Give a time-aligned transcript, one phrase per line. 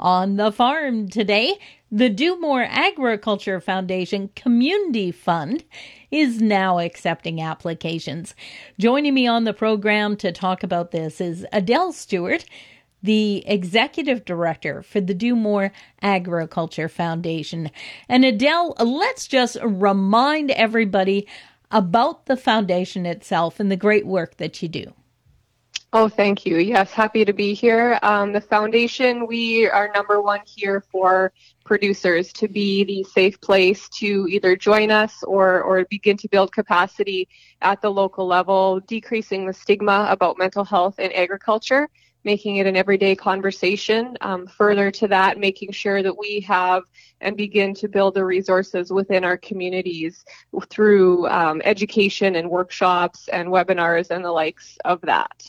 [0.00, 1.56] On the farm today,
[1.90, 5.62] the Do More Agriculture Foundation Community Fund
[6.10, 8.34] is now accepting applications.
[8.78, 12.44] Joining me on the program to talk about this is Adele Stewart,
[13.04, 15.70] the executive director for the Do More
[16.02, 17.70] Agriculture Foundation.
[18.08, 21.28] And Adele, let's just remind everybody
[21.70, 24.92] about the foundation itself and the great work that you do.
[25.96, 26.56] Oh, thank you.
[26.56, 28.00] Yes, happy to be here.
[28.02, 31.32] Um, the foundation, we are number one here for
[31.64, 36.50] producers to be the safe place to either join us or, or begin to build
[36.50, 37.28] capacity
[37.62, 41.88] at the local level, decreasing the stigma about mental health in agriculture,
[42.24, 44.16] making it an everyday conversation.
[44.20, 46.82] Um, further to that, making sure that we have
[47.20, 50.24] and begin to build the resources within our communities
[50.70, 55.46] through um, education and workshops and webinars and the likes of that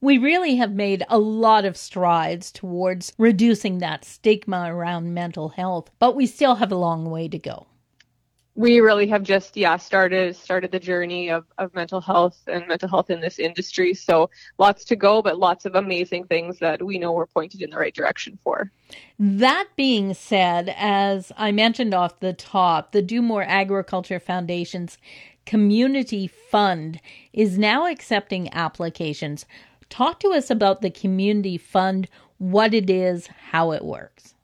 [0.00, 5.90] we really have made a lot of strides towards reducing that stigma around mental health,
[5.98, 7.66] but we still have a long way to go.
[8.54, 12.88] We really have just yeah started started the journey of, of mental health and mental
[12.88, 13.94] health in this industry.
[13.94, 17.70] So lots to go, but lots of amazing things that we know we're pointed in
[17.70, 18.72] the right direction for.
[19.16, 24.98] That being said, as I mentioned off the top, the Do More Agriculture Foundation's
[25.46, 27.00] Community Fund
[27.32, 29.46] is now accepting applications
[29.90, 32.08] Talk to us about the Community Fund,
[32.38, 34.34] what it is, how it works.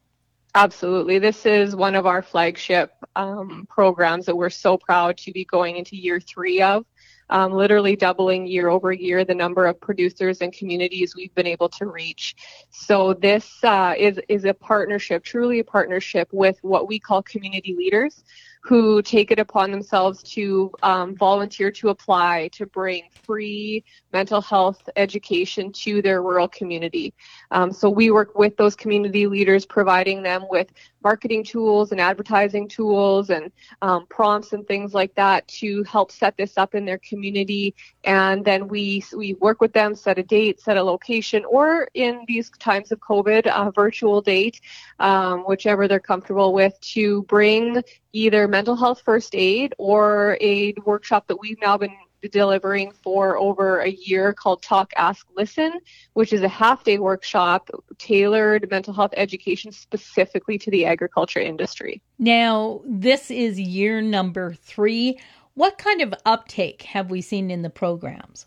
[0.57, 1.19] Absolutely.
[1.19, 5.77] This is one of our flagship um, programs that we're so proud to be going
[5.77, 6.87] into year three of.
[7.31, 11.71] Um, literally doubling year over year the number of producers and communities we've been able
[11.71, 12.37] to reach.
[12.71, 17.75] So this uh, is is a partnership, truly a partnership with what we call community
[17.75, 18.23] leaders,
[18.65, 24.89] who take it upon themselves to um, volunteer to apply to bring free mental health
[24.97, 27.13] education to their rural community.
[27.51, 32.67] Um, so we work with those community leaders, providing them with marketing tools and advertising
[32.67, 36.99] tools and um, prompts and things like that to help set this up in their
[36.99, 37.75] community.
[38.05, 42.25] And then we we work with them, set a date, set a location, or in
[42.27, 44.63] these times of COVID, a virtual date,
[45.01, 47.83] um, whichever they're comfortable with, to bring
[48.15, 51.91] either mental health first aid or a workshop that we've now been
[52.31, 55.73] delivering for over a year called Talk, Ask, Listen,
[56.13, 62.01] which is a half day workshop tailored mental health education specifically to the agriculture industry.
[62.21, 65.19] Now, this is year number three.
[65.55, 68.47] What kind of uptake have we seen in the programs?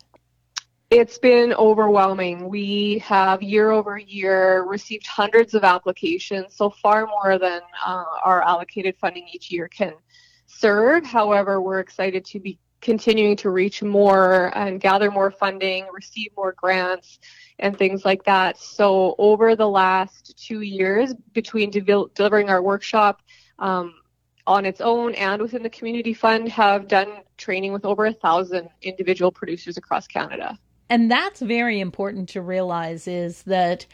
[0.90, 2.48] It's been overwhelming.
[2.48, 8.40] We have year over year received hundreds of applications, so far more than uh, our
[8.40, 9.92] allocated funding each year can
[10.46, 11.04] serve.
[11.04, 16.54] However, we're excited to be continuing to reach more and gather more funding, receive more
[16.56, 17.18] grants,
[17.58, 18.56] and things like that.
[18.56, 23.20] So, over the last two years, between de- delivering our workshop
[23.58, 23.92] um,
[24.46, 28.70] on its own and within the community fund, have done training with over a thousand
[28.80, 30.58] individual producers across Canada.
[30.90, 33.86] And that's very important to realize is that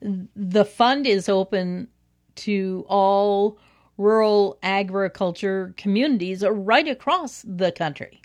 [0.00, 1.88] the fund is open
[2.34, 3.58] to all
[3.96, 8.20] rural agriculture communities right across the country.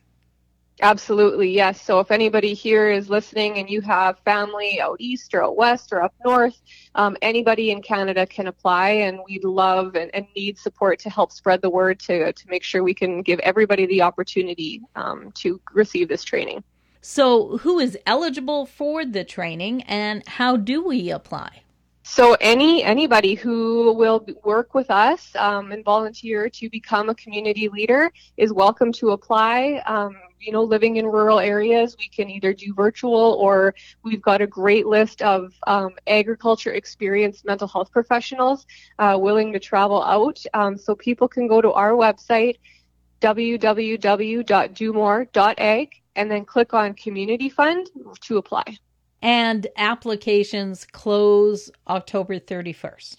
[0.79, 1.81] Absolutely, yes.
[1.81, 5.91] So if anybody here is listening and you have family out east or out west
[5.91, 6.61] or up north,
[6.93, 11.31] um, anybody in Canada can apply, and we'd love and, and, need support to help
[11.31, 15.59] spread the word to to make sure we can give everybody the opportunity um, to
[15.73, 16.63] receive this training.
[17.09, 21.61] So, who is eligible for the training and how do we apply?
[22.03, 27.69] So any anybody who will work with us um, and volunteer to become a community
[27.69, 29.81] leader is welcome to apply.
[29.85, 33.73] Um, you know, living in rural areas, we can either do virtual or
[34.03, 38.67] we've got a great list of um, agriculture experienced mental health professionals
[38.99, 40.43] uh, willing to travel out.
[40.53, 42.57] Um, so people can go to our website
[43.21, 43.97] www.domore.ag
[46.17, 47.89] and then click on Community Fund
[48.21, 48.77] to apply.
[49.21, 53.17] And applications close October 31st.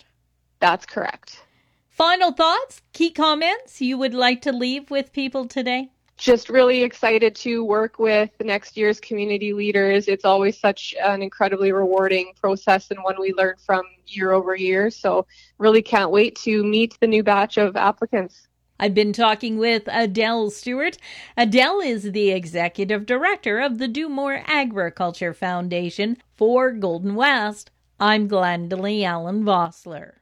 [0.60, 1.44] That's correct.
[1.90, 5.90] Final thoughts, key comments you would like to leave with people today?
[6.16, 10.08] Just really excited to work with next year's community leaders.
[10.08, 14.90] It's always such an incredibly rewarding process and one we learn from year over year.
[14.90, 15.26] So,
[15.58, 18.47] really can't wait to meet the new batch of applicants.
[18.80, 20.98] I've been talking with Adele Stewart.
[21.36, 27.72] Adele is the executive director of the Do More Agriculture Foundation for Golden West.
[27.98, 30.12] I'm Glendalee Allen Vossler.